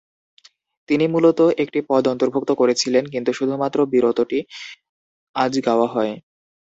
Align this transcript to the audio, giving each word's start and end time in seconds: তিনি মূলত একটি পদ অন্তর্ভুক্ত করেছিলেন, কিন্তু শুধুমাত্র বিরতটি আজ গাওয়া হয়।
তিনি 0.89 1.05
মূলত 1.07 1.39
একটি 1.63 1.79
পদ 1.89 2.03
অন্তর্ভুক্ত 2.07 2.51
করেছিলেন, 2.53 3.03
কিন্তু 3.13 3.31
শুধুমাত্র 3.33 3.77
বিরতটি 3.93 4.39
আজ 5.35 5.53
গাওয়া 5.67 5.87
হয়। 5.87 6.13